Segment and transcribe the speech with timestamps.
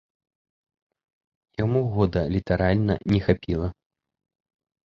[1.63, 3.67] Яму года літаральна не хапіла.